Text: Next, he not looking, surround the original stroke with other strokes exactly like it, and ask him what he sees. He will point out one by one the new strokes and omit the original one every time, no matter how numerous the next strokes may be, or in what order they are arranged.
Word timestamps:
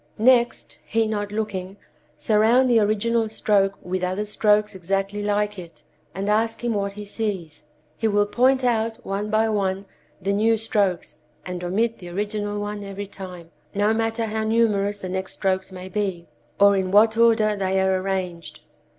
Next, 0.17 0.79
he 0.83 1.05
not 1.05 1.31
looking, 1.31 1.77
surround 2.17 2.67
the 2.71 2.79
original 2.79 3.29
stroke 3.29 3.75
with 3.83 4.03
other 4.03 4.25
strokes 4.25 4.73
exactly 4.73 5.21
like 5.21 5.59
it, 5.59 5.83
and 6.15 6.27
ask 6.27 6.63
him 6.63 6.73
what 6.73 6.93
he 6.93 7.05
sees. 7.05 7.65
He 7.97 8.07
will 8.07 8.25
point 8.25 8.63
out 8.63 8.97
one 9.05 9.29
by 9.29 9.47
one 9.47 9.85
the 10.19 10.33
new 10.33 10.57
strokes 10.57 11.17
and 11.45 11.63
omit 11.63 11.99
the 11.99 12.09
original 12.09 12.59
one 12.59 12.83
every 12.83 13.05
time, 13.05 13.51
no 13.75 13.93
matter 13.93 14.25
how 14.25 14.43
numerous 14.43 14.97
the 14.97 15.07
next 15.09 15.33
strokes 15.33 15.71
may 15.71 15.87
be, 15.87 16.27
or 16.59 16.75
in 16.75 16.89
what 16.89 17.15
order 17.15 17.55
they 17.55 17.79
are 17.79 18.01
arranged. 18.01 18.61